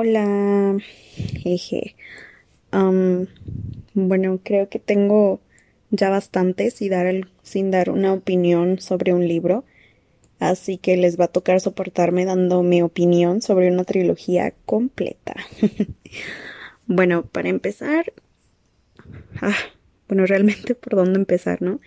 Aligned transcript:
Hola, 0.00 0.78
jeje. 1.42 1.96
Bueno, 3.94 4.40
creo 4.42 4.68
que 4.68 4.78
tengo 4.78 5.40
ya 5.90 6.10
bastante 6.10 6.70
sin 6.70 6.90
dar, 6.90 7.06
el- 7.06 7.28
sin 7.42 7.70
dar 7.70 7.90
una 7.90 8.12
opinión 8.12 8.78
sobre 8.80 9.12
un 9.12 9.26
libro, 9.26 9.64
así 10.40 10.78
que 10.78 10.96
les 10.96 11.18
va 11.20 11.26
a 11.26 11.28
tocar 11.28 11.60
soportarme 11.60 12.24
dando 12.26 12.62
mi 12.62 12.82
opinión 12.82 13.42
sobre 13.42 13.70
una 13.70 13.84
trilogía 13.84 14.54
completa. 14.66 15.36
Bueno, 16.90 17.24
para 17.26 17.50
empezar, 17.50 18.12
ah, 19.40 19.54
bueno, 20.08 20.26
realmente 20.26 20.74
por 20.74 20.96
dónde 20.96 21.18
empezar, 21.18 21.62
¿no? 21.62 21.80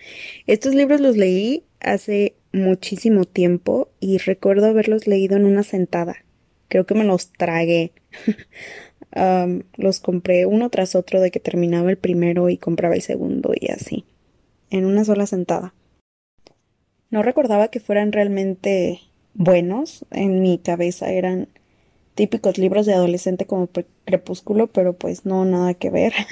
Estos 0.47 0.75
libros 0.75 1.01
los 1.01 1.17
leí 1.17 1.63
hace 1.79 2.35
muchísimo 2.53 3.25
tiempo 3.25 3.89
y 3.99 4.17
recuerdo 4.19 4.67
haberlos 4.67 5.07
leído 5.07 5.37
en 5.37 5.45
una 5.45 5.63
sentada. 5.63 6.17
Creo 6.67 6.85
que 6.85 6.95
me 6.95 7.03
los 7.05 7.31
tragué. 7.33 7.93
Los 9.77 9.99
compré 9.99 10.45
uno 10.45 10.69
tras 10.69 10.95
otro 10.95 11.21
de 11.21 11.31
que 11.31 11.39
terminaba 11.39 11.89
el 11.89 11.97
primero 11.97 12.49
y 12.49 12.57
compraba 12.57 12.95
el 12.95 13.01
segundo 13.01 13.51
y 13.59 13.71
así, 13.71 14.05
en 14.69 14.85
una 14.85 15.03
sola 15.03 15.25
sentada. 15.25 15.73
No 17.09 17.23
recordaba 17.23 17.67
que 17.67 17.81
fueran 17.81 18.13
realmente 18.13 19.01
buenos. 19.33 20.05
En 20.11 20.41
mi 20.41 20.57
cabeza 20.57 21.11
eran 21.11 21.49
típicos 22.15 22.57
libros 22.57 22.85
de 22.85 22.93
adolescente 22.93 23.45
como 23.45 23.69
Crepúsculo, 24.05 24.67
pero 24.67 24.93
pues 24.93 25.25
no, 25.25 25.45
nada 25.45 25.73
que 25.73 25.89
ver. 25.89 26.13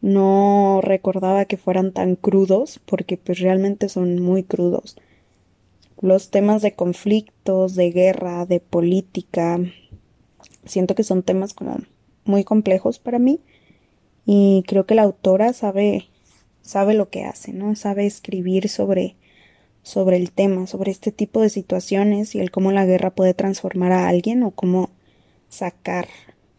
No 0.00 0.80
recordaba 0.82 1.44
que 1.44 1.56
fueran 1.56 1.92
tan 1.92 2.16
crudos, 2.16 2.80
porque 2.86 3.16
pues 3.16 3.38
realmente 3.38 3.88
son 3.88 4.20
muy 4.20 4.42
crudos. 4.42 4.96
Los 6.00 6.30
temas 6.30 6.60
de 6.60 6.72
conflictos, 6.72 7.76
de 7.76 7.92
guerra, 7.92 8.44
de 8.44 8.58
política, 8.58 9.60
siento 10.64 10.94
que 10.94 11.04
son 11.04 11.22
temas 11.22 11.54
como 11.54 11.78
muy 12.24 12.44
complejos 12.44 12.98
para 12.98 13.18
mí 13.18 13.40
y 14.24 14.64
creo 14.66 14.86
que 14.86 14.94
la 14.94 15.02
autora 15.02 15.52
sabe 15.52 16.08
sabe 16.62 16.94
lo 16.94 17.10
que 17.10 17.24
hace, 17.24 17.52
¿no? 17.52 17.74
Sabe 17.74 18.06
escribir 18.06 18.68
sobre 18.68 19.16
sobre 19.82 20.16
el 20.16 20.30
tema, 20.30 20.66
sobre 20.66 20.92
este 20.92 21.10
tipo 21.10 21.40
de 21.40 21.48
situaciones 21.48 22.34
y 22.34 22.40
el 22.40 22.50
cómo 22.52 22.70
la 22.70 22.86
guerra 22.86 23.10
puede 23.10 23.34
transformar 23.34 23.92
a 23.92 24.08
alguien 24.08 24.44
o 24.44 24.52
cómo 24.52 24.90
sacar, 25.48 26.06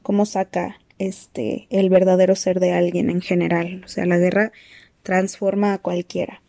cómo 0.01 0.25
saca 0.25 0.79
este 0.99 1.67
el 1.69 1.89
verdadero 1.89 2.35
ser 2.35 2.59
de 2.59 2.73
alguien 2.73 3.09
en 3.09 3.21
general. 3.21 3.83
O 3.85 3.87
sea, 3.87 4.05
la 4.05 4.17
guerra 4.17 4.51
transforma 5.03 5.73
a 5.73 5.77
cualquiera. 5.77 6.41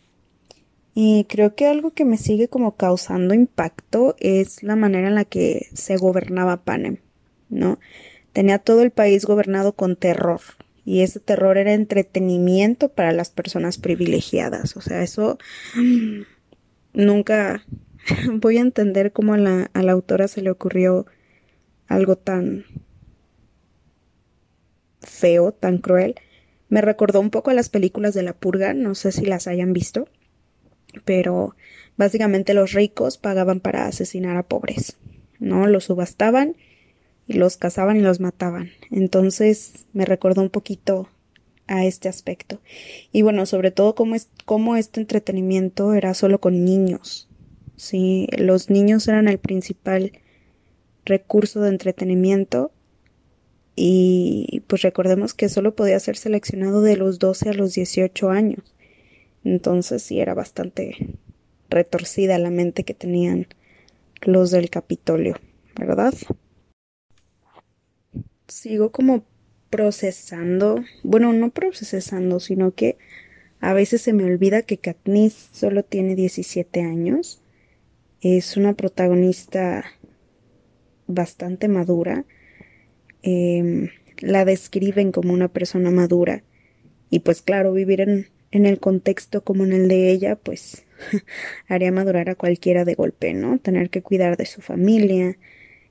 Y 0.93 1.25
creo 1.25 1.55
que 1.55 1.67
algo 1.67 1.91
que 1.91 2.05
me 2.05 2.17
sigue 2.17 2.47
como 2.47 2.75
causando 2.75 3.33
impacto 3.33 4.15
es 4.19 4.63
la 4.63 4.77
manera 4.77 5.09
en 5.09 5.15
la 5.15 5.25
que 5.25 5.67
se 5.73 5.97
gobernaba 5.97 6.63
Panem, 6.63 6.99
¿no? 7.49 7.79
Tenía 8.33 8.59
todo 8.59 8.81
el 8.81 8.91
país 8.91 9.25
gobernado 9.25 9.73
con 9.73 9.95
terror. 9.95 10.41
Y 10.83 11.01
ese 11.01 11.19
terror 11.19 11.57
era 11.57 11.73
entretenimiento 11.73 12.89
para 12.89 13.11
las 13.11 13.29
personas 13.29 13.77
privilegiadas. 13.77 14.77
O 14.77 14.81
sea, 14.81 15.01
eso 15.01 15.39
nunca 16.93 17.65
voy 18.33 18.57
a 18.57 18.61
entender 18.61 19.11
cómo 19.11 19.33
a 19.33 19.37
la, 19.37 19.71
a 19.73 19.83
la 19.83 19.91
autora 19.93 20.27
se 20.27 20.41
le 20.41 20.51
ocurrió 20.51 21.05
algo 21.87 22.17
tan 22.17 22.65
feo, 25.01 25.51
tan 25.51 25.77
cruel. 25.77 26.15
Me 26.69 26.81
recordó 26.81 27.19
un 27.19 27.29
poco 27.29 27.51
a 27.51 27.53
las 27.53 27.69
películas 27.69 28.13
de 28.13 28.23
la 28.23 28.33
purga, 28.33 28.73
no 28.73 28.95
sé 28.95 29.11
si 29.11 29.25
las 29.25 29.47
hayan 29.47 29.73
visto, 29.73 30.07
pero 31.03 31.55
básicamente 31.97 32.53
los 32.53 32.73
ricos 32.73 33.17
pagaban 33.17 33.59
para 33.59 33.85
asesinar 33.85 34.35
a 34.37 34.43
pobres, 34.43 34.97
¿no? 35.39 35.67
Los 35.67 35.85
subastaban 35.85 36.55
y 37.27 37.33
los 37.33 37.57
cazaban 37.57 37.97
y 37.97 38.01
los 38.01 38.19
mataban. 38.19 38.69
Entonces 38.91 39.85
me 39.93 40.05
recordó 40.05 40.41
un 40.41 40.49
poquito 40.49 41.09
a 41.67 41.85
este 41.85 42.09
aspecto. 42.09 42.61
Y 43.11 43.21
bueno, 43.21 43.45
sobre 43.45 43.71
todo 43.71 43.95
cómo, 43.95 44.15
es, 44.15 44.29
cómo 44.45 44.75
este 44.75 44.99
entretenimiento 44.99 45.93
era 45.93 46.13
solo 46.13 46.39
con 46.39 46.63
niños. 46.63 47.27
Sí, 47.75 48.27
los 48.37 48.69
niños 48.69 49.07
eran 49.07 49.27
el 49.27 49.39
principal 49.39 50.13
recurso 51.03 51.61
de 51.61 51.69
entretenimiento 51.69 52.71
y 53.75 54.63
pues 54.67 54.81
recordemos 54.81 55.33
que 55.33 55.49
solo 55.49 55.75
podía 55.75 55.99
ser 55.99 56.15
seleccionado 56.15 56.81
de 56.81 56.95
los 56.95 57.19
12 57.19 57.49
a 57.49 57.53
los 57.53 57.73
18 57.73 58.29
años. 58.29 58.75
Entonces 59.43 60.01
sí 60.01 60.19
era 60.19 60.33
bastante 60.33 61.17
retorcida 61.69 62.39
la 62.39 62.49
mente 62.49 62.83
que 62.83 62.93
tenían 62.93 63.47
los 64.21 64.51
del 64.51 64.69
Capitolio, 64.69 65.35
¿verdad? 65.77 66.13
Sigo 68.47 68.91
como 68.91 69.25
procesando, 69.69 70.83
bueno, 71.03 71.33
no 71.33 71.49
procesando, 71.49 72.39
sino 72.39 72.71
que 72.73 72.97
a 73.59 73.73
veces 73.73 74.01
se 74.01 74.13
me 74.13 74.23
olvida 74.23 74.61
que 74.61 74.77
Katniss 74.77 75.49
solo 75.51 75.83
tiene 75.83 76.15
17 76.15 76.81
años. 76.81 77.41
Es 78.21 78.57
una 78.57 78.73
protagonista 78.73 79.85
bastante 81.07 81.67
madura. 81.67 82.25
Eh, 83.23 83.89
la 84.19 84.45
describen 84.45 85.11
como 85.11 85.33
una 85.33 85.47
persona 85.47 85.91
madura. 85.91 86.43
Y 87.09 87.19
pues 87.19 87.41
claro, 87.41 87.73
vivir 87.73 88.01
en, 88.01 88.27
en 88.51 88.65
el 88.65 88.79
contexto 88.79 89.43
como 89.43 89.65
en 89.65 89.73
el 89.73 89.87
de 89.87 90.11
ella, 90.11 90.35
pues 90.35 90.85
haría 91.67 91.91
madurar 91.91 92.29
a 92.29 92.35
cualquiera 92.35 92.85
de 92.85 92.95
golpe, 92.95 93.33
¿no? 93.33 93.57
Tener 93.59 93.89
que 93.89 94.01
cuidar 94.01 94.37
de 94.37 94.45
su 94.45 94.61
familia, 94.61 95.37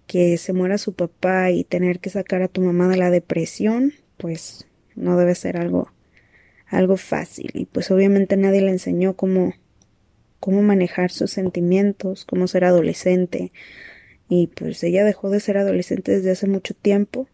que 0.06 0.36
se 0.38 0.52
muera 0.52 0.78
su 0.78 0.92
papá 0.92 1.50
y 1.50 1.64
tener 1.64 2.00
que 2.00 2.10
sacar 2.10 2.42
a 2.42 2.48
tu 2.48 2.60
mamá 2.60 2.88
de 2.88 2.96
la 2.96 3.10
depresión, 3.10 3.94
pues 4.16 4.66
no 4.94 5.16
debe 5.16 5.34
ser 5.34 5.56
algo, 5.56 5.90
algo 6.66 6.96
fácil. 6.96 7.50
Y 7.54 7.66
pues 7.66 7.90
obviamente 7.90 8.36
nadie 8.36 8.60
le 8.60 8.70
enseñó 8.70 9.14
cómo, 9.14 9.54
cómo 10.40 10.62
manejar 10.62 11.10
sus 11.10 11.30
sentimientos, 11.30 12.24
cómo 12.24 12.46
ser 12.46 12.64
adolescente. 12.64 13.52
Y 14.28 14.48
pues 14.48 14.82
ella 14.84 15.04
dejó 15.04 15.30
de 15.30 15.40
ser 15.40 15.58
adolescente 15.58 16.12
desde 16.12 16.30
hace 16.30 16.46
mucho 16.46 16.74
tiempo. 16.74 17.28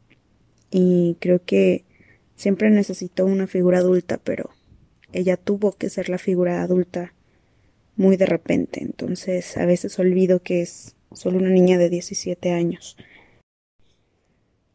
Y 0.70 1.16
creo 1.20 1.42
que 1.44 1.84
siempre 2.36 2.70
necesitó 2.70 3.26
una 3.26 3.46
figura 3.46 3.78
adulta, 3.78 4.18
pero 4.22 4.50
ella 5.12 5.36
tuvo 5.36 5.72
que 5.72 5.90
ser 5.90 6.08
la 6.08 6.18
figura 6.18 6.62
adulta 6.62 7.14
muy 7.96 8.16
de 8.16 8.26
repente. 8.26 8.82
Entonces 8.82 9.56
a 9.56 9.66
veces 9.66 9.98
olvido 9.98 10.42
que 10.42 10.62
es 10.62 10.94
solo 11.12 11.38
una 11.38 11.50
niña 11.50 11.78
de 11.78 11.90
17 11.90 12.52
años. 12.52 12.96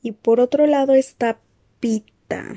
Y 0.01 0.11
por 0.11 0.39
otro 0.39 0.67
lado 0.67 0.93
está 0.93 1.39
Pita. 1.79 2.55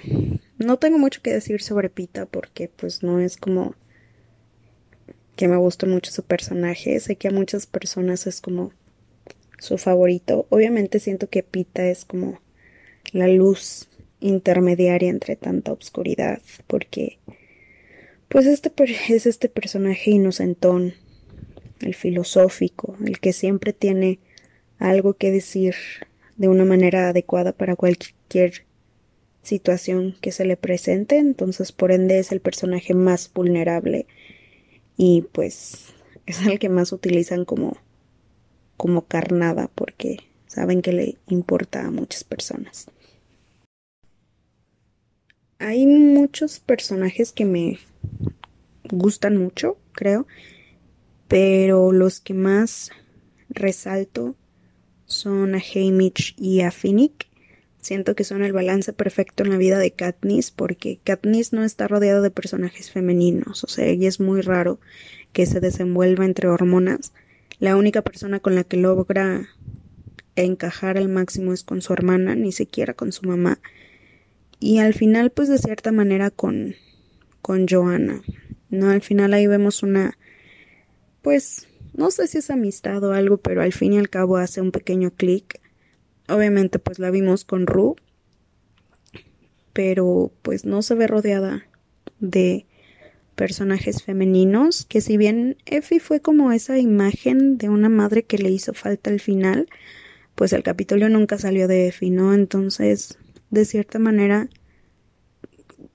No 0.59 0.79
tengo 0.79 0.99
mucho 0.99 1.23
que 1.23 1.33
decir 1.33 1.63
sobre 1.63 1.89
Pita 1.89 2.27
porque 2.27 2.69
pues 2.69 3.03
no 3.03 3.21
es 3.21 3.37
como 3.37 3.75
que 5.37 5.49
me 5.49 5.57
guste 5.57 5.87
mucho 5.87 6.11
su 6.11 6.25
personaje. 6.25 6.99
Sé 7.01 7.17
que 7.17 7.29
a 7.29 7.33
muchas 7.33 7.67
personas 7.67 8.27
es 8.27 8.41
como 8.41 8.73
su 9.59 9.79
favorito. 9.79 10.47
Obviamente 10.51 10.99
siento 11.01 11.29
que 11.29 11.43
Pita 11.43 11.87
es 11.87 12.05
como 12.05 12.41
la 13.13 13.29
luz 13.29 13.89
intermediaria 14.21 15.11
entre 15.11 15.37
tanta 15.37 15.73
oscuridad 15.73 16.43
porque 16.67 17.19
pues 18.29 18.47
este 18.47 18.73
es 19.09 19.27
este 19.27 19.49
personaje 19.49 20.11
inocentón, 20.11 20.95
el 21.81 21.95
filosófico, 21.95 22.97
el 23.05 23.21
que 23.21 23.33
siempre 23.33 23.73
tiene 23.73 24.19
algo 24.79 25.15
que 25.15 25.31
decir 25.31 25.75
de 26.37 26.49
una 26.49 26.65
manera 26.65 27.09
adecuada 27.09 27.53
para 27.53 27.77
cualquier 27.77 28.65
situación 29.43 30.15
que 30.21 30.33
se 30.33 30.45
le 30.45 30.57
presente, 30.57 31.17
entonces 31.19 31.73
por 31.73 31.91
ende 31.91 32.19
es 32.19 32.33
el 32.33 32.41
personaje 32.41 32.95
más 32.95 33.33
vulnerable 33.33 34.07
y 34.97 35.23
pues 35.33 35.95
es 36.27 36.45
el 36.47 36.59
que 36.59 36.69
más 36.69 36.93
utilizan 36.93 37.45
como 37.45 37.77
como 38.77 39.07
carnada 39.07 39.69
porque 39.75 40.19
saben 40.47 40.83
que 40.83 40.93
le 40.93 41.17
importa 41.27 41.85
a 41.85 41.91
muchas 41.91 42.25
personas. 42.25 42.87
Hay 45.59 45.87
muchos 45.87 46.61
personajes 46.61 47.33
que 47.33 47.45
me 47.45 47.79
gustan 48.91 49.37
mucho, 49.37 49.77
creo, 49.93 50.27
pero 51.29 51.93
los 51.93 52.21
que 52.21 52.35
más 52.35 52.91
resalto 53.51 54.35
son 55.07 55.55
a 55.55 55.59
Haymitch 55.59 56.35
y 56.39 56.63
a 56.63 56.71
Finnick. 56.71 57.29
Siento 57.81 58.15
que 58.15 58.25
son 58.25 58.43
el 58.43 58.53
balance 58.53 58.93
perfecto 58.93 59.45
en 59.45 59.51
la 59.51 59.57
vida 59.57 59.79
de 59.79 59.93
Katniss 59.93 60.51
porque 60.51 60.99
Katniss 61.05 61.53
no 61.53 61.65
está 61.65 61.87
rodeada 61.87 62.21
de 62.21 62.31
personajes 62.31 62.91
femeninos, 62.91 63.63
o 63.65 63.69
sea, 63.69 63.87
ella 63.87 64.09
es 64.09 64.21
muy 64.21 64.41
raro 64.41 64.81
que 65.33 65.47
se 65.47 65.61
desenvuelva 65.61 66.25
entre 66.25 66.49
hormonas. 66.49 67.13
La 67.61 67.77
única 67.77 68.03
persona 68.03 68.41
con 68.41 68.55
la 68.55 68.65
que 68.65 68.77
logra 68.77 69.49
encajar 70.37 70.99
al 70.99 71.09
máximo 71.09 71.53
es 71.53 71.63
con 71.63 71.83
su 71.83 71.93
hermana, 71.93 72.35
ni 72.35 72.53
siquiera 72.53 72.95
con 72.95 73.13
su 73.13 73.27
mamá. 73.27 73.59
Y 74.61 74.79
al 74.79 74.95
final, 74.95 75.31
pues 75.31 75.49
de 75.49 75.59
cierta 75.59 75.93
manera 75.93 76.31
con, 76.31 76.75
con 77.43 77.67
Joanna. 77.69 78.23
No, 78.71 78.91
al 78.91 79.01
final 79.01 79.33
ahí 79.33 79.47
vemos 79.47 79.83
una, 79.83 80.19
pues, 81.23 81.67
no 81.95 82.11
sé 82.11 82.27
si 82.27 82.39
es 82.39 82.51
amistad 82.51 83.03
o 83.05 83.13
algo, 83.13 83.39
pero 83.39 83.63
al 83.63 83.73
fin 83.73 83.95
y 83.95 83.99
al 83.99 84.11
cabo 84.11 84.37
hace 84.37 84.61
un 84.61 84.73
pequeño 84.73 85.11
clic. 85.11 85.61
obviamente 86.29 86.79
pues 86.79 86.99
la 86.99 87.11
vimos 87.11 87.45
con 87.45 87.67
Ru, 87.67 87.97
pero 89.73 90.33
pues 90.43 90.65
no 90.65 90.83
se 90.83 90.95
ve 90.95 91.07
rodeada 91.07 91.67
de 92.21 92.67
personajes 93.35 94.03
femeninos, 94.03 94.85
que 94.85 95.01
si 95.01 95.17
bien 95.17 95.57
Effie 95.65 96.01
fue 96.01 96.21
como 96.21 96.51
esa 96.53 96.79
imagen 96.79 97.57
de 97.57 97.69
una 97.69 97.89
madre 97.89 98.25
que 98.25 98.39
le 98.39 98.51
hizo 98.51 98.75
falta 98.75 99.11
al 99.11 99.21
final, 99.21 99.69
pues 100.35 100.53
el 100.53 100.63
Capitolio 100.65 101.09
nunca 101.09 101.39
salió 101.39 101.69
de 101.69 101.89
Effie, 101.89 102.11
¿no? 102.11 102.35
Entonces, 102.35 103.17
de 103.51 103.65
cierta 103.65 103.99
manera, 103.99 104.49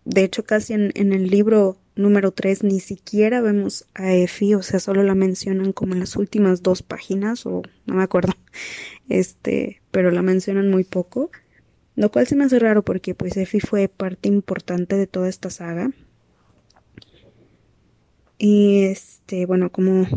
de 0.05 0.23
hecho 0.23 0.43
casi 0.43 0.73
en, 0.73 0.91
en 0.95 1.11
el 1.11 1.27
libro 1.29 1.77
número 1.95 2.31
3 2.31 2.63
ni 2.63 2.79
siquiera 2.79 3.41
vemos 3.41 3.87
a 3.93 4.13
Effie, 4.13 4.55
o 4.55 4.61
sea, 4.61 4.79
solo 4.79 5.03
la 5.03 5.15
mencionan 5.15 5.73
como 5.73 5.93
en 5.93 5.99
las 5.99 6.15
últimas 6.15 6.63
dos 6.63 6.83
páginas, 6.83 7.45
o 7.45 7.61
no 7.85 7.95
me 7.95 8.03
acuerdo, 8.03 8.33
este, 9.09 9.81
pero 9.91 10.11
la 10.11 10.21
mencionan 10.21 10.69
muy 10.69 10.83
poco, 10.83 11.31
lo 11.95 12.11
cual 12.11 12.27
se 12.27 12.35
me 12.35 12.45
hace 12.45 12.59
raro 12.59 12.83
porque 12.83 13.13
pues 13.15 13.37
Effie 13.37 13.61
fue 13.61 13.87
parte 13.87 14.29
importante 14.29 14.97
de 14.97 15.07
toda 15.07 15.29
esta 15.29 15.49
saga. 15.49 15.91
Y 18.39 18.83
este, 18.85 19.45
bueno, 19.45 19.71
como 19.71 20.07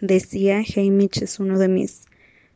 decía, 0.00 0.62
Haymitch 0.76 1.22
es 1.22 1.40
uno 1.40 1.58
de 1.58 1.68
mis 1.68 2.04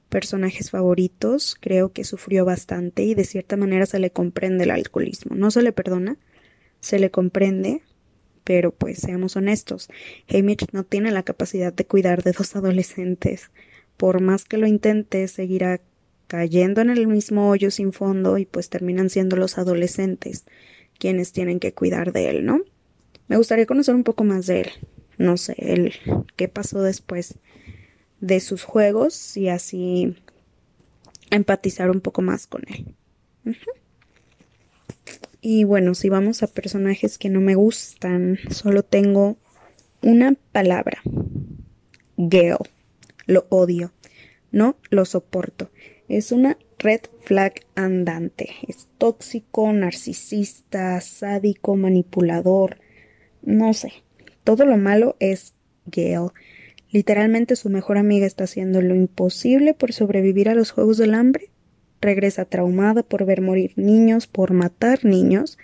personajes 0.09 0.71
favoritos, 0.71 1.57
creo 1.59 1.93
que 1.93 2.05
sufrió 2.05 2.45
bastante 2.45 3.03
y 3.03 3.15
de 3.15 3.25
cierta 3.25 3.57
manera 3.57 3.87
se 3.87 3.99
le 3.99 4.11
comprende 4.11 4.63
el 4.65 4.71
alcoholismo, 4.71 5.35
no 5.35 5.51
se 5.51 5.63
le 5.63 5.73
perdona, 5.73 6.19
se 6.79 7.01
le 7.01 7.11
comprende, 7.11 7.83
pero 8.45 8.71
pues 8.71 8.99
seamos 8.99 9.37
honestos, 9.37 9.89
Haymitch 10.29 10.67
no 10.73 10.85
tiene 10.85 11.11
la 11.11 11.23
capacidad 11.23 11.73
de 11.73 11.87
cuidar 11.87 12.23
de 12.23 12.33
dos 12.33 12.55
adolescentes. 12.55 13.51
Por 13.97 14.21
más 14.21 14.45
que 14.45 14.59
lo 14.59 14.67
intente, 14.67 15.27
seguirá 15.29 15.81
cayendo 16.27 16.81
en 16.81 16.91
el 16.91 17.07
mismo 17.07 17.49
hoyo 17.49 17.71
sin 17.71 17.93
fondo 17.93 18.39
y 18.39 18.45
pues 18.47 18.69
terminan 18.69 19.11
siendo 19.11 19.37
los 19.37 19.59
adolescentes 19.59 20.45
quienes 20.99 21.33
tienen 21.33 21.61
que 21.61 21.75
cuidar 21.75 22.13
de 22.13 22.31
él, 22.31 22.45
¿no? 22.45 22.61
Me 23.29 23.37
gustaría 23.37 23.67
conocer 23.67 23.95
un 23.95 24.05
poco 24.05 24.25
más 24.25 24.47
de 24.47 24.63
él. 24.63 24.71
No 25.17 25.37
sé, 25.37 25.55
el 25.59 25.95
qué 26.37 26.49
pasó 26.49 26.83
después 26.83 27.39
de 28.21 28.41
sus 28.41 28.65
juegos 28.65 29.37
y 29.37 29.49
así 29.49 30.17
empatizar 31.31 31.91
un 31.91 32.01
poco 32.01 32.23
más 32.23 32.47
con 32.47 32.63
él. 32.69 32.95
Y 35.47 35.65
bueno, 35.65 35.95
si 35.95 36.09
vamos 36.09 36.43
a 36.43 36.47
personajes 36.47 37.19
que 37.19 37.29
no 37.29 37.43
me 37.43 37.55
gustan, 37.55 38.39
solo 38.49 38.83
tengo 38.83 39.37
una 40.01 40.37
palabra. 40.53 41.03
Gale. 42.17 42.57
Lo 43.27 43.45
odio. 43.51 43.93
No 44.53 44.79
lo 44.89 45.05
soporto. 45.05 45.71
Es 46.09 46.33
una 46.33 46.57
red 46.79 47.03
flag 47.25 47.57
andante. 47.75 48.53
Es 48.67 48.89
tóxico, 48.97 49.71
narcisista, 49.71 50.99
sádico, 51.03 51.77
manipulador. 51.77 52.79
No 53.43 53.75
sé. 53.75 53.93
Todo 54.45 54.65
lo 54.65 54.79
malo 54.79 55.15
es 55.21 55.53
Gale. 55.85 56.31
Literalmente 56.91 57.57
su 57.57 57.69
mejor 57.69 57.99
amiga 57.99 58.25
está 58.25 58.45
haciendo 58.45 58.81
lo 58.81 58.95
imposible 58.95 59.75
por 59.75 59.93
sobrevivir 59.93 60.49
a 60.49 60.55
los 60.55 60.71
Juegos 60.71 60.97
del 60.97 61.13
Hambre 61.13 61.51
regresa 62.05 62.45
traumada 62.45 63.03
por 63.03 63.25
ver 63.25 63.41
morir 63.41 63.73
niños, 63.77 64.27
por 64.27 64.53
matar 64.53 65.05
niños. 65.05 65.59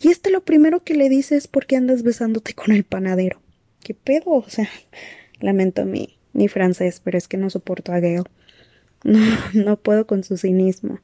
Y 0.00 0.08
este 0.08 0.30
lo 0.30 0.44
primero 0.44 0.82
que 0.82 0.94
le 0.94 1.08
dice 1.08 1.36
es 1.36 1.48
por 1.48 1.66
qué 1.66 1.76
andas 1.76 2.02
besándote 2.02 2.54
con 2.54 2.72
el 2.72 2.84
panadero. 2.84 3.40
¿Qué 3.80 3.94
pedo? 3.94 4.30
O 4.30 4.48
sea, 4.48 4.68
lamento 5.40 5.84
mi, 5.84 6.18
mi 6.32 6.48
francés, 6.48 7.00
pero 7.02 7.18
es 7.18 7.28
que 7.28 7.36
no 7.36 7.50
soporto 7.50 7.92
a 7.92 8.00
Gale. 8.00 8.24
No, 9.04 9.20
no 9.52 9.76
puedo 9.76 10.06
con 10.06 10.24
su 10.24 10.36
cinismo. 10.36 10.98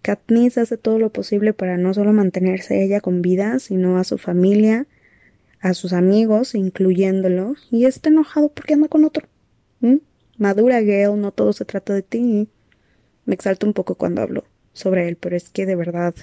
Katniss 0.00 0.56
hace 0.56 0.78
todo 0.78 0.98
lo 0.98 1.12
posible 1.12 1.52
para 1.52 1.76
no 1.76 1.92
solo 1.92 2.14
mantenerse 2.14 2.82
ella 2.82 3.02
con 3.02 3.20
vida, 3.20 3.58
sino 3.58 3.98
a 3.98 4.04
su 4.04 4.16
familia, 4.16 4.86
a 5.60 5.74
sus 5.74 5.92
amigos, 5.92 6.54
incluyéndolo, 6.54 7.54
y 7.70 7.84
está 7.84 8.08
enojado 8.08 8.48
porque 8.48 8.74
anda 8.74 8.88
con 8.88 9.04
otro. 9.04 9.26
¿Mm? 9.80 9.96
Madura 10.38 10.80
Gale, 10.80 11.16
no 11.16 11.32
todo 11.32 11.52
se 11.52 11.66
trata 11.66 11.92
de 11.92 12.02
ti. 12.02 12.48
Me 13.28 13.34
exalto 13.34 13.66
un 13.66 13.74
poco 13.74 13.96
cuando 13.96 14.22
hablo 14.22 14.44
sobre 14.72 15.06
él, 15.06 15.16
pero 15.16 15.36
es 15.36 15.50
que 15.50 15.66
de 15.66 15.76
verdad 15.76 16.14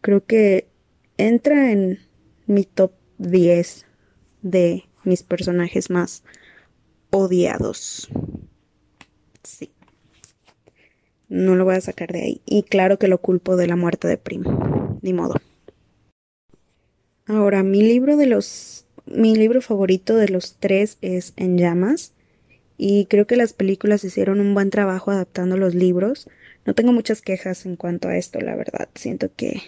creo 0.00 0.24
que 0.24 0.68
entra 1.18 1.70
en 1.70 1.98
mi 2.46 2.64
top 2.64 2.92
10 3.18 3.84
de 4.40 4.84
mis 5.04 5.22
personajes 5.22 5.90
más 5.90 6.22
odiados. 7.10 8.08
Sí. 9.42 9.70
No 11.28 11.56
lo 11.56 11.66
voy 11.66 11.74
a 11.74 11.82
sacar 11.82 12.10
de 12.10 12.22
ahí. 12.22 12.40
Y 12.46 12.62
claro 12.62 12.98
que 12.98 13.08
lo 13.08 13.18
culpo 13.18 13.56
de 13.56 13.66
la 13.66 13.76
muerte 13.76 14.08
de 14.08 14.16
Primo. 14.16 14.98
Ni 15.02 15.12
modo. 15.12 15.34
Ahora, 17.26 17.62
mi 17.62 17.82
libro 17.82 18.16
de 18.16 18.24
los. 18.24 18.86
Mi 19.04 19.36
libro 19.36 19.60
favorito 19.60 20.16
de 20.16 20.30
los 20.30 20.56
tres 20.58 20.96
es 21.02 21.34
En 21.36 21.58
llamas 21.58 22.14
y 22.82 23.04
creo 23.04 23.26
que 23.26 23.36
las 23.36 23.52
películas 23.52 24.04
hicieron 24.04 24.40
un 24.40 24.54
buen 24.54 24.70
trabajo 24.70 25.10
adaptando 25.10 25.58
los 25.58 25.74
libros. 25.74 26.30
No 26.64 26.74
tengo 26.74 26.94
muchas 26.94 27.20
quejas 27.20 27.66
en 27.66 27.76
cuanto 27.76 28.08
a 28.08 28.16
esto, 28.16 28.40
la 28.40 28.56
verdad. 28.56 28.88
Siento 28.94 29.30
que 29.36 29.60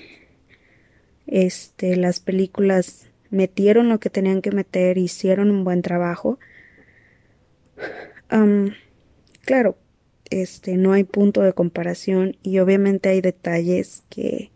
este 1.26 1.97
las 1.97 2.20
películas 2.20 3.09
metieron 3.29 3.91
lo 3.91 4.00
que 4.00 4.09
tenían 4.09 4.41
que 4.41 4.50
meter, 4.50 4.97
hicieron 4.97 5.50
un 5.50 5.62
buen 5.62 5.82
trabajo. 5.82 6.38
claro, 9.44 9.76
este 10.31 10.79
no 10.79 10.94
hay 10.94 11.05
punto 11.05 11.43
de 11.43 11.53
comparación 11.53 12.38
y 12.43 12.61
obviamente 12.61 13.11
hay 13.11 13.20
detalles 13.20 14.05
que 14.09 14.53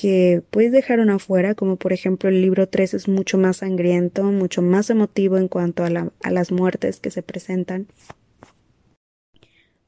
que 0.00 0.42
puedes 0.50 0.72
dejar 0.72 0.98
una 0.98 1.16
afuera, 1.16 1.54
como 1.54 1.76
por 1.76 1.92
ejemplo 1.92 2.30
el 2.30 2.40
libro 2.40 2.66
3 2.66 2.94
es 2.94 3.06
mucho 3.06 3.36
más 3.36 3.58
sangriento, 3.58 4.24
mucho 4.24 4.62
más 4.62 4.88
emotivo 4.88 5.36
en 5.36 5.46
cuanto 5.46 5.84
a, 5.84 5.90
las 6.30 6.52
muertes 6.52 7.00
que 7.00 7.10
se 7.10 7.22
presentan. 7.22 7.86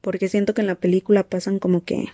Porque 0.01 0.27
siento 0.27 0.53
que 0.53 0.61
en 0.61 0.67
la 0.67 0.75
película 0.75 1.23
pasan 1.23 1.57
como 1.57 1.83
que 1.83 2.09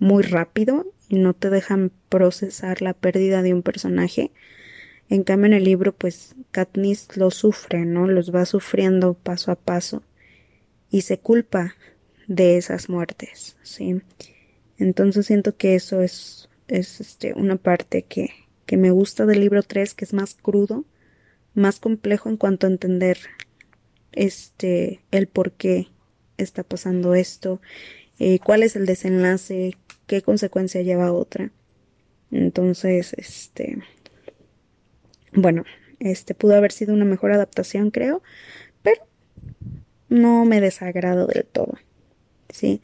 muy 0.00 0.24
rápido 0.24 0.92
y 1.08 1.20
no 1.20 1.32
te 1.32 1.50
dejan 1.50 1.92
procesar 2.08 2.82
la 2.82 2.94
pérdida 2.94 3.42
de 3.42 3.54
un 3.54 3.62
personaje. 3.62 4.32
En 5.08 5.22
cambio 5.22 5.46
en 5.46 5.52
el 5.52 5.62
libro 5.62 5.92
pues 5.92 6.34
Katniss 6.50 7.16
lo 7.16 7.30
sufre, 7.30 7.84
¿no? 7.84 8.08
Los 8.08 8.34
va 8.34 8.44
sufriendo 8.44 9.14
paso 9.14 9.52
a 9.52 9.54
paso 9.54 10.02
y 10.90 11.02
se 11.02 11.20
culpa 11.20 11.76
de 12.26 12.56
esas 12.56 12.88
muertes, 12.88 13.56
¿sí? 13.62 14.02
Entonces 14.78 15.26
siento 15.26 15.56
que 15.56 15.76
eso 15.76 16.02
es 16.02 16.49
es 16.70 17.00
este, 17.00 17.34
una 17.34 17.56
parte 17.56 18.02
que, 18.02 18.30
que 18.66 18.76
me 18.76 18.90
gusta 18.90 19.26
del 19.26 19.40
libro 19.40 19.62
3, 19.62 19.94
que 19.94 20.04
es 20.04 20.12
más 20.12 20.34
crudo, 20.34 20.84
más 21.54 21.80
complejo 21.80 22.28
en 22.28 22.36
cuanto 22.36 22.66
a 22.66 22.70
entender 22.70 23.18
este, 24.12 25.00
el 25.10 25.26
por 25.26 25.52
qué 25.52 25.88
está 26.38 26.62
pasando 26.62 27.14
esto, 27.14 27.60
eh, 28.18 28.38
cuál 28.38 28.62
es 28.62 28.76
el 28.76 28.86
desenlace, 28.86 29.76
qué 30.06 30.22
consecuencia 30.22 30.82
lleva 30.82 31.12
otra. 31.12 31.50
Entonces, 32.30 33.14
este, 33.16 33.78
bueno, 35.32 35.64
este 35.98 36.34
pudo 36.34 36.54
haber 36.56 36.72
sido 36.72 36.94
una 36.94 37.04
mejor 37.04 37.32
adaptación, 37.32 37.90
creo, 37.90 38.22
pero 38.82 39.02
no 40.08 40.44
me 40.44 40.60
desagrado 40.60 41.26
del 41.26 41.44
todo. 41.44 41.78
Sí, 42.48 42.80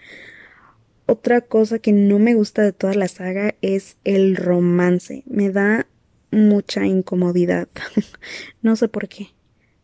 otra 1.06 1.40
cosa 1.40 1.78
que 1.78 1.92
no 1.92 2.18
me 2.18 2.34
gusta 2.34 2.62
de 2.62 2.72
toda 2.72 2.94
la 2.94 3.08
saga 3.08 3.54
es 3.62 3.96
el 4.04 4.36
romance. 4.36 5.22
Me 5.26 5.50
da 5.50 5.86
mucha 6.32 6.84
incomodidad. 6.84 7.68
no 8.62 8.74
sé 8.76 8.88
por 8.88 9.08
qué. 9.08 9.28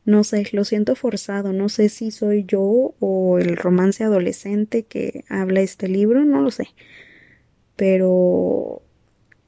No 0.05 0.25
sé, 0.25 0.49
lo 0.51 0.65
siento 0.65 0.97
forzado. 0.97 1.53
No 1.53 1.69
sé 1.69 1.89
si 1.89 2.11
soy 2.11 2.45
yo 2.45 2.95
o 2.99 3.39
el 3.39 3.57
romance 3.57 4.03
adolescente 4.03 4.83
que 4.83 5.25
habla 5.29 5.61
este 5.61 5.87
libro, 5.87 6.25
no 6.25 6.41
lo 6.41 6.51
sé. 6.51 6.69
Pero 7.77 8.83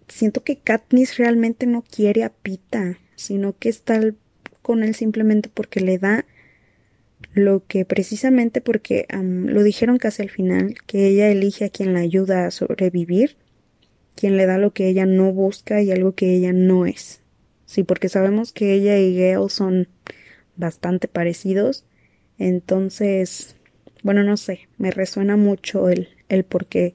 siento 0.07 0.45
que 0.45 0.59
Katniss 0.59 1.17
realmente 1.17 1.67
no 1.67 1.83
quiere 1.83 2.23
a 2.23 2.31
Pita, 2.31 2.99
sino 3.17 3.59
que 3.59 3.69
está 3.69 4.01
con 4.63 4.85
él 4.85 4.95
simplemente 4.95 5.51
porque 5.53 5.81
le 5.81 5.99
da 5.99 6.25
lo 7.35 7.67
que 7.67 7.85
precisamente 7.85 8.61
porque 8.61 9.07
lo 9.13 9.63
dijeron 9.63 9.99
casi 9.99 10.23
al 10.23 10.31
final, 10.31 10.77
que 10.87 11.09
ella 11.09 11.31
elige 11.31 11.67
a 11.67 11.69
quien 11.69 11.93
la 11.93 12.01
ayuda 12.01 12.47
a 12.47 12.51
sobrevivir, 12.51 13.37
quien 14.15 14.37
le 14.37 14.47
da 14.47 14.59
lo 14.59 14.73
que 14.73 14.89
ella 14.89 15.07
no 15.07 15.33
busca 15.33 15.83
y 15.83 15.91
algo 15.91 16.15
que 16.15 16.35
ella 16.35 16.53
no 16.53 16.87
es. 16.87 17.21
Sí, 17.67 17.83
porque 17.83 18.09
sabemos 18.09 18.53
que 18.53 18.73
ella 18.75 18.99
y 18.99 19.17
Gale 19.17 19.49
son 19.49 19.89
bastante 20.57 21.09
parecidos, 21.09 21.85
entonces, 22.39 23.57
bueno, 24.03 24.23
no 24.23 24.37
sé, 24.37 24.69
me 24.79 24.91
resuena 24.91 25.37
mucho 25.37 25.89
el, 25.89 26.09
el 26.29 26.45
por 26.45 26.67
qué 26.67 26.95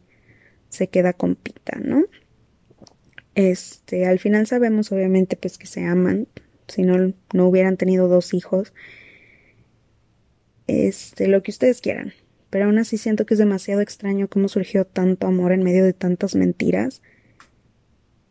se 0.69 0.87
queda 0.87 1.13
con 1.13 1.35
Pita, 1.35 1.79
¿no? 1.83 2.05
Este, 3.35 4.05
al 4.05 4.19
final 4.19 4.47
sabemos 4.47 4.91
obviamente 4.91 5.35
pues 5.35 5.57
que 5.57 5.67
se 5.67 5.85
aman, 5.85 6.27
si 6.67 6.83
no, 6.83 7.13
no 7.33 7.47
hubieran 7.47 7.77
tenido 7.77 8.07
dos 8.07 8.33
hijos, 8.33 8.73
este, 10.69 11.27
lo 11.27 11.43
que 11.43 11.51
ustedes 11.51 11.81
quieran. 11.81 12.13
pero 12.49 12.65
aún 12.65 12.79
así 12.79 12.97
siento 12.97 13.25
que 13.25 13.35
es 13.35 13.37
demasiado 13.37 13.81
extraño 13.81 14.27
cómo 14.27 14.47
surgió 14.47 14.85
tanto 14.85 15.27
amor 15.27 15.51
en 15.51 15.63
medio 15.63 15.83
de 15.85 15.93
tantas 15.93 16.35
mentiras. 16.35 17.01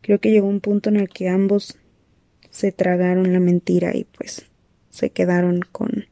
Creo 0.01 0.19
que 0.19 0.31
llegó 0.31 0.47
un 0.47 0.59
punto 0.59 0.89
en 0.89 0.97
el 0.97 1.09
que 1.09 1.29
ambos 1.29 1.77
se 2.49 2.71
tragaron 2.71 3.31
la 3.31 3.39
mentira 3.39 3.95
y 3.95 4.05
pues 4.05 4.45
se 4.89 5.11
quedaron 5.11 5.61
con 5.71 6.05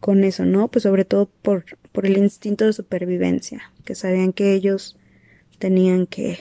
con 0.00 0.24
eso, 0.24 0.46
¿no? 0.46 0.68
Pues 0.68 0.82
sobre 0.82 1.04
todo 1.04 1.30
por, 1.42 1.64
por 1.92 2.06
el 2.06 2.16
instinto 2.16 2.64
de 2.64 2.72
supervivencia, 2.72 3.70
que 3.84 3.94
sabían 3.94 4.32
que 4.32 4.54
ellos 4.54 4.96
tenían 5.58 6.06
que, 6.06 6.38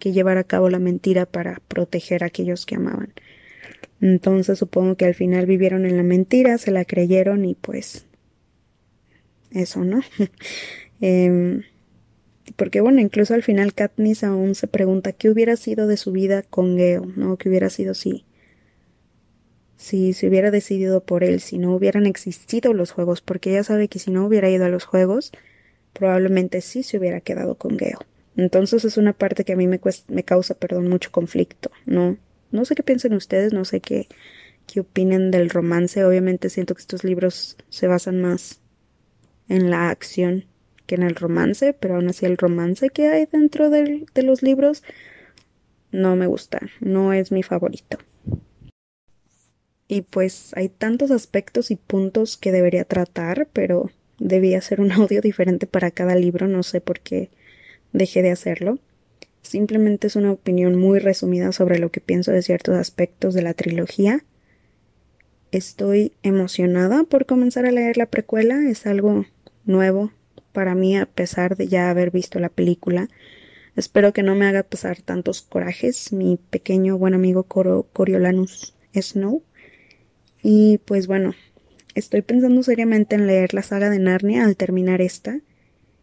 que 0.00 0.12
llevar 0.12 0.38
a 0.38 0.44
cabo 0.44 0.68
la 0.68 0.80
mentira 0.80 1.24
para 1.24 1.62
proteger 1.68 2.24
a 2.24 2.26
aquellos 2.26 2.66
que 2.66 2.74
amaban. 2.74 3.03
Entonces 4.04 4.58
supongo 4.58 4.96
que 4.96 5.06
al 5.06 5.14
final 5.14 5.46
vivieron 5.46 5.86
en 5.86 5.96
la 5.96 6.02
mentira, 6.02 6.58
se 6.58 6.70
la 6.70 6.84
creyeron 6.84 7.46
y 7.46 7.54
pues 7.54 8.04
eso, 9.50 9.82
¿no? 9.82 10.02
Em, 11.00 11.62
porque 12.56 12.82
bueno, 12.82 13.00
incluso 13.00 13.32
al 13.32 13.42
final 13.42 13.72
Katniss 13.72 14.22
aún 14.22 14.54
se 14.54 14.68
pregunta 14.68 15.12
qué 15.12 15.30
hubiera 15.30 15.56
sido 15.56 15.86
de 15.86 15.96
su 15.96 16.12
vida 16.12 16.42
con 16.42 16.76
Geo, 16.76 17.06
¿no? 17.16 17.38
¿Qué 17.38 17.48
hubiera 17.48 17.70
sido 17.70 17.94
si, 17.94 18.26
si 19.76 20.12
se 20.12 20.28
hubiera 20.28 20.50
decidido 20.50 21.02
por 21.02 21.24
él, 21.24 21.40
si 21.40 21.56
no 21.56 21.74
hubieran 21.74 22.04
existido 22.04 22.74
los 22.74 22.90
juegos, 22.90 23.22
porque 23.22 23.50
ella 23.50 23.64
sabe 23.64 23.88
que 23.88 23.98
si 23.98 24.10
no 24.10 24.26
hubiera 24.26 24.50
ido 24.50 24.66
a 24.66 24.68
los 24.68 24.84
juegos, 24.84 25.32
probablemente 25.94 26.60
sí 26.60 26.82
se 26.82 26.98
hubiera 26.98 27.22
quedado 27.22 27.54
con 27.54 27.78
Geo. 27.78 28.00
Entonces 28.36 28.84
es 28.84 28.98
una 28.98 29.14
parte 29.14 29.44
que 29.44 29.54
a 29.54 29.56
mí 29.56 29.66
me, 29.66 29.80
me 30.08 30.24
causa, 30.24 30.54
perdón, 30.54 30.88
mucho 30.90 31.10
conflicto, 31.10 31.70
¿no? 31.86 32.18
No 32.54 32.64
sé 32.64 32.74
qué 32.74 32.82
piensan 32.82 33.12
ustedes, 33.14 33.52
no 33.52 33.64
sé 33.64 33.80
qué, 33.80 34.08
qué 34.66 34.80
opinen 34.80 35.30
del 35.30 35.50
romance. 35.50 36.04
Obviamente 36.04 36.48
siento 36.48 36.74
que 36.74 36.80
estos 36.80 37.04
libros 37.04 37.56
se 37.68 37.86
basan 37.86 38.20
más 38.22 38.60
en 39.48 39.70
la 39.70 39.90
acción 39.90 40.46
que 40.86 40.94
en 40.94 41.02
el 41.02 41.14
romance, 41.14 41.72
pero 41.72 41.96
aún 41.96 42.08
así 42.08 42.26
el 42.26 42.36
romance 42.36 42.90
que 42.90 43.08
hay 43.08 43.26
dentro 43.26 43.70
de, 43.70 44.06
de 44.14 44.22
los 44.22 44.42
libros 44.42 44.82
no 45.92 46.16
me 46.16 46.26
gusta, 46.26 46.60
no 46.80 47.12
es 47.12 47.32
mi 47.32 47.42
favorito. 47.42 47.98
Y 49.86 50.02
pues 50.02 50.52
hay 50.56 50.68
tantos 50.68 51.10
aspectos 51.10 51.70
y 51.70 51.76
puntos 51.76 52.36
que 52.36 52.52
debería 52.52 52.84
tratar, 52.84 53.48
pero 53.52 53.90
debía 54.18 54.58
hacer 54.58 54.80
un 54.80 54.92
audio 54.92 55.20
diferente 55.20 55.66
para 55.66 55.90
cada 55.90 56.14
libro, 56.14 56.48
no 56.48 56.62
sé 56.62 56.80
por 56.80 57.00
qué 57.00 57.30
dejé 57.92 58.22
de 58.22 58.30
hacerlo. 58.30 58.78
Simplemente 59.44 60.06
es 60.06 60.16
una 60.16 60.32
opinión 60.32 60.74
muy 60.74 60.98
resumida 60.98 61.52
sobre 61.52 61.78
lo 61.78 61.90
que 61.90 62.00
pienso 62.00 62.32
de 62.32 62.42
ciertos 62.42 62.76
aspectos 62.76 63.34
de 63.34 63.42
la 63.42 63.52
trilogía. 63.52 64.24
Estoy 65.52 66.12
emocionada 66.22 67.04
por 67.04 67.26
comenzar 67.26 67.66
a 67.66 67.70
leer 67.70 67.98
la 67.98 68.06
precuela, 68.06 68.68
es 68.68 68.86
algo 68.86 69.26
nuevo 69.66 70.10
para 70.52 70.74
mí 70.74 70.96
a 70.96 71.04
pesar 71.04 71.56
de 71.56 71.68
ya 71.68 71.90
haber 71.90 72.10
visto 72.10 72.40
la 72.40 72.48
película. 72.48 73.08
Espero 73.76 74.14
que 74.14 74.22
no 74.22 74.34
me 74.34 74.46
haga 74.46 74.62
pasar 74.62 75.02
tantos 75.02 75.42
corajes 75.42 76.12
mi 76.12 76.38
pequeño 76.50 76.96
buen 76.96 77.12
amigo 77.12 77.42
Coriolanus 77.42 78.74
Snow. 78.94 79.42
Y 80.42 80.78
pues 80.86 81.06
bueno, 81.06 81.34
estoy 81.94 82.22
pensando 82.22 82.62
seriamente 82.62 83.14
en 83.14 83.26
leer 83.26 83.52
la 83.52 83.62
saga 83.62 83.90
de 83.90 83.98
Narnia 83.98 84.44
al 84.46 84.56
terminar 84.56 85.02
esta. 85.02 85.40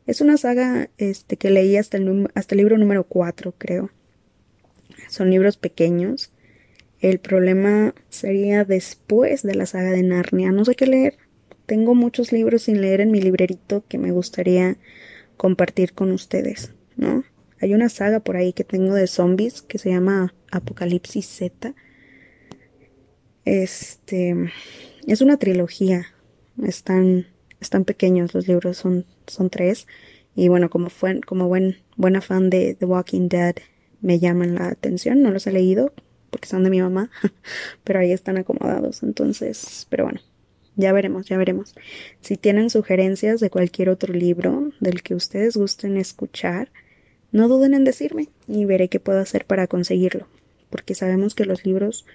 Es 0.07 0.21
una 0.21 0.37
saga 0.37 0.89
este, 0.97 1.37
que 1.37 1.49
leí 1.49 1.77
hasta 1.77 1.97
el, 1.97 2.29
hasta 2.33 2.55
el 2.55 2.59
libro 2.59 2.77
número 2.77 3.03
4, 3.03 3.53
creo. 3.57 3.91
Son 5.09 5.29
libros 5.29 5.57
pequeños. 5.57 6.31
El 6.99 7.19
problema 7.19 7.93
sería 8.09 8.63
después 8.63 9.43
de 9.43 9.55
la 9.55 9.65
saga 9.65 9.91
de 9.91 10.03
Narnia. 10.03 10.51
No 10.51 10.65
sé 10.65 10.75
qué 10.75 10.85
leer. 10.85 11.17
Tengo 11.65 11.95
muchos 11.95 12.31
libros 12.31 12.63
sin 12.63 12.81
leer 12.81 13.01
en 13.01 13.11
mi 13.11 13.21
librerito 13.21 13.83
que 13.87 13.97
me 13.97 14.11
gustaría 14.11 14.77
compartir 15.37 15.93
con 15.93 16.11
ustedes, 16.11 16.73
¿no? 16.97 17.23
Hay 17.59 17.73
una 17.73 17.89
saga 17.89 18.19
por 18.19 18.37
ahí 18.37 18.53
que 18.53 18.63
tengo 18.63 18.95
de 18.95 19.07
zombies 19.07 19.61
que 19.61 19.77
se 19.77 19.89
llama 19.89 20.33
Apocalipsis 20.51 21.27
Z. 21.27 21.73
Este 23.45 24.35
es 25.07 25.21
una 25.21 25.37
trilogía. 25.37 26.07
Están, 26.63 27.27
están 27.59 27.85
pequeños 27.85 28.33
los 28.33 28.47
libros, 28.47 28.77
son, 28.77 29.05
son 29.31 29.49
tres. 29.49 29.87
Y 30.35 30.47
bueno, 30.47 30.69
como 30.69 30.89
fue, 30.89 31.21
como 31.21 31.47
buen, 31.47 31.77
buena 31.97 32.21
fan 32.21 32.49
de 32.49 32.75
The 32.75 32.85
Walking 32.85 33.27
Dead, 33.27 33.55
me 34.01 34.19
llaman 34.19 34.55
la 34.55 34.67
atención. 34.67 35.21
No 35.21 35.31
los 35.31 35.47
he 35.47 35.51
leído 35.51 35.93
porque 36.31 36.47
son 36.47 36.63
de 36.63 36.69
mi 36.69 36.81
mamá, 36.81 37.11
pero 37.83 37.99
ahí 37.99 38.11
están 38.11 38.37
acomodados. 38.37 39.03
Entonces, 39.03 39.85
pero 39.89 40.05
bueno, 40.05 40.21
ya 40.75 40.93
veremos, 40.93 41.27
ya 41.27 41.37
veremos. 41.37 41.75
Si 42.21 42.37
tienen 42.37 42.69
sugerencias 42.69 43.39
de 43.39 43.49
cualquier 43.49 43.89
otro 43.89 44.13
libro 44.13 44.71
del 44.79 45.03
que 45.03 45.13
ustedes 45.13 45.57
gusten 45.57 45.97
escuchar, 45.97 46.71
no 47.31 47.47
duden 47.47 47.73
en 47.73 47.83
decirme 47.83 48.29
y 48.47 48.65
veré 48.65 48.87
qué 48.87 48.99
puedo 48.99 49.19
hacer 49.19 49.45
para 49.45 49.67
conseguirlo, 49.67 50.27
porque 50.69 50.95
sabemos 50.95 51.35
que 51.35 51.45
los 51.45 51.65
libros 51.65 52.05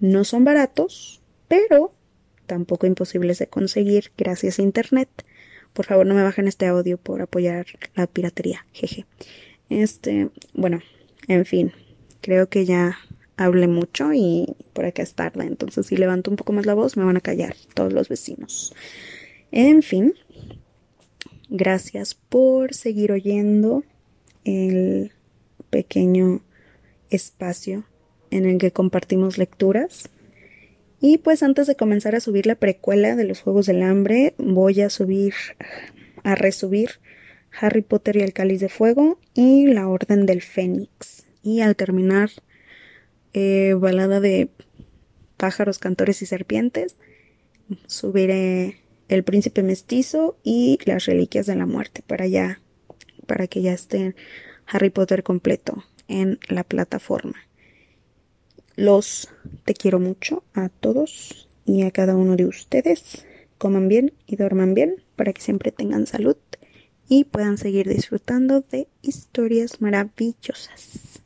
no 0.00 0.24
son 0.24 0.44
baratos, 0.44 1.22
pero 1.46 1.92
tampoco 2.46 2.86
imposibles 2.86 3.38
de 3.38 3.46
conseguir 3.46 4.12
gracias 4.16 4.58
a 4.58 4.62
Internet. 4.62 5.08
Por 5.78 5.86
favor, 5.86 6.04
no 6.06 6.14
me 6.16 6.24
bajen 6.24 6.48
este 6.48 6.66
audio 6.66 6.98
por 6.98 7.22
apoyar 7.22 7.66
la 7.94 8.08
piratería. 8.08 8.66
Jeje. 8.72 9.06
Este, 9.70 10.28
bueno, 10.52 10.80
en 11.28 11.46
fin, 11.46 11.70
creo 12.20 12.48
que 12.48 12.64
ya 12.64 12.98
hable 13.36 13.68
mucho 13.68 14.12
y 14.12 14.56
por 14.72 14.86
acá 14.86 15.04
es 15.04 15.14
tarde, 15.14 15.44
entonces 15.44 15.86
si 15.86 15.96
levanto 15.96 16.32
un 16.32 16.36
poco 16.36 16.52
más 16.52 16.66
la 16.66 16.74
voz 16.74 16.96
me 16.96 17.04
van 17.04 17.16
a 17.16 17.20
callar 17.20 17.54
todos 17.74 17.92
los 17.92 18.08
vecinos. 18.08 18.74
En 19.52 19.82
fin, 19.82 20.14
gracias 21.48 22.14
por 22.14 22.74
seguir 22.74 23.12
oyendo 23.12 23.84
el 24.42 25.12
pequeño 25.70 26.40
espacio 27.08 27.84
en 28.32 28.46
el 28.46 28.58
que 28.58 28.72
compartimos 28.72 29.38
lecturas. 29.38 30.10
Y 31.00 31.18
pues 31.18 31.42
antes 31.42 31.66
de 31.66 31.76
comenzar 31.76 32.14
a 32.14 32.20
subir 32.20 32.46
la 32.46 32.56
precuela 32.56 33.14
de 33.16 33.24
los 33.24 33.40
Juegos 33.40 33.66
del 33.66 33.82
Hambre, 33.82 34.34
voy 34.38 34.80
a 34.80 34.90
subir, 34.90 35.34
a 36.24 36.34
resubir 36.34 36.90
Harry 37.60 37.82
Potter 37.82 38.16
y 38.16 38.20
el 38.20 38.32
Cáliz 38.32 38.60
de 38.60 38.68
Fuego 38.68 39.18
y 39.34 39.66
la 39.66 39.88
Orden 39.88 40.26
del 40.26 40.42
Fénix. 40.42 41.26
Y 41.42 41.60
al 41.60 41.76
terminar 41.76 42.30
eh, 43.32 43.74
balada 43.78 44.20
de 44.20 44.48
pájaros, 45.36 45.78
cantores 45.78 46.20
y 46.22 46.26
serpientes. 46.26 46.96
Subiré 47.86 48.82
El 49.08 49.24
príncipe 49.24 49.62
mestizo 49.62 50.38
y 50.42 50.78
las 50.84 51.06
reliquias 51.06 51.46
de 51.46 51.56
la 51.56 51.64
muerte 51.64 52.02
para 52.06 52.26
ya, 52.26 52.60
para 53.26 53.46
que 53.46 53.62
ya 53.62 53.72
esté 53.72 54.14
Harry 54.66 54.90
Potter 54.90 55.22
completo 55.22 55.84
en 56.08 56.38
la 56.48 56.64
plataforma. 56.64 57.47
Los 58.78 59.28
te 59.64 59.74
quiero 59.74 59.98
mucho 59.98 60.44
a 60.54 60.68
todos 60.68 61.48
y 61.66 61.82
a 61.82 61.90
cada 61.90 62.14
uno 62.14 62.36
de 62.36 62.46
ustedes. 62.46 63.26
Coman 63.58 63.88
bien 63.88 64.12
y 64.24 64.36
duerman 64.36 64.72
bien 64.72 65.02
para 65.16 65.32
que 65.32 65.42
siempre 65.42 65.72
tengan 65.72 66.06
salud 66.06 66.36
y 67.08 67.24
puedan 67.24 67.58
seguir 67.58 67.88
disfrutando 67.88 68.60
de 68.60 68.86
historias 69.02 69.80
maravillosas. 69.80 71.17